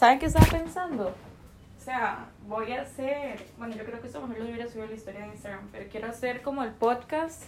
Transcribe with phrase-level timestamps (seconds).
[0.00, 1.08] ¿Saben qué estaba pensando?
[1.08, 4.88] O sea, voy a hacer, bueno, yo creo que esto mejor lo hubiera subido a
[4.88, 7.42] la historia de Instagram, pero quiero hacer como el podcast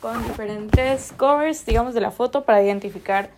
[0.00, 3.30] con diferentes covers, digamos, de la foto para identificar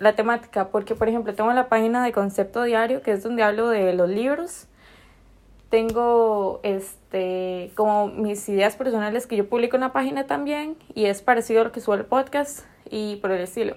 [0.00, 3.68] la temática, porque por ejemplo tengo la página de Concepto Diario, que es donde hablo
[3.68, 4.68] de los libros,
[5.68, 11.20] tengo este como mis ideas personales que yo publico en la página también y es
[11.20, 13.76] parecido a lo que subo el podcast y por el estilo.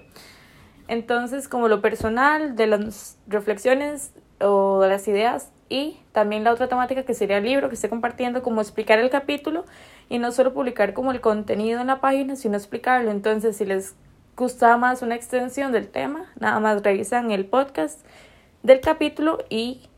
[0.88, 6.68] Entonces, como lo personal de las reflexiones o de las ideas y también la otra
[6.68, 9.64] temática que sería el libro que estoy compartiendo, como explicar el capítulo
[10.08, 13.10] y no solo publicar como el contenido en la página, sino explicarlo.
[13.10, 13.96] Entonces, si les
[14.36, 18.06] gusta más una extensión del tema, nada más revisan el podcast
[18.62, 19.88] del capítulo y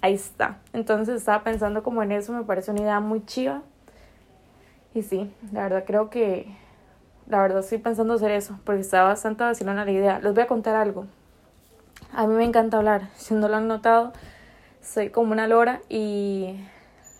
[0.00, 0.58] ahí está.
[0.72, 3.62] Entonces estaba pensando como en eso, me parece una idea muy chiva.
[4.94, 6.46] Y sí, la verdad creo que,
[7.28, 10.20] la verdad estoy pensando hacer eso, porque estaba bastante vacilona la idea.
[10.20, 11.06] Les voy a contar algo.
[12.12, 14.12] A mí me encanta hablar, si no lo han notado,
[14.80, 16.60] soy como una lora y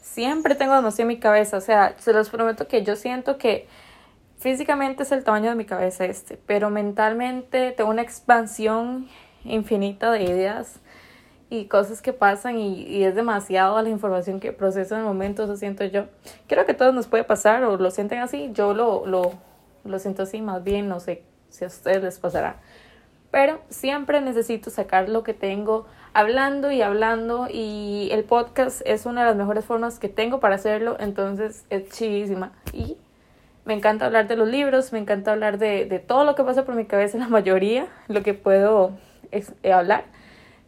[0.01, 1.57] siempre tengo demasiado en mi cabeza.
[1.57, 3.67] O sea, se los prometo que yo siento que
[4.39, 9.09] físicamente es el tamaño de mi cabeza este, pero mentalmente tengo una expansión
[9.45, 10.81] infinita de ideas
[11.49, 15.45] y cosas que pasan y, y es demasiado la información que proceso en el momento,
[15.45, 16.07] eso siento yo.
[16.49, 19.33] Creo que a todos nos puede pasar o lo sienten así, yo lo, lo,
[19.87, 22.57] lo siento así, más bien no sé si a ustedes les pasará.
[23.31, 29.23] Pero siempre necesito sacar lo que tengo hablando y hablando y el podcast es una
[29.23, 32.53] de las mejores formas que tengo para hacerlo, entonces es chivísima.
[32.73, 32.97] Y
[33.65, 36.65] me encanta hablar de los libros, me encanta hablar de, de todo lo que pasa
[36.65, 38.93] por mi cabeza, la mayoría, lo que puedo
[39.31, 40.05] es, eh, hablar.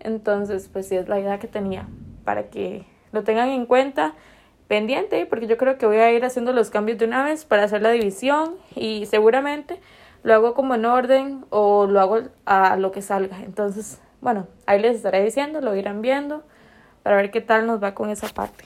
[0.01, 1.89] Entonces, pues sí es la idea que tenía
[2.25, 4.15] para que lo tengan en cuenta
[4.69, 7.65] pendiente, porque yo creo que voy a ir haciendo los cambios de una vez para
[7.65, 9.81] hacer la división y seguramente
[10.23, 13.39] lo hago como en orden o lo hago a lo que salga.
[13.43, 16.43] Entonces, bueno, ahí les estaré diciendo, lo irán viendo
[17.03, 18.65] para ver qué tal nos va con esa parte.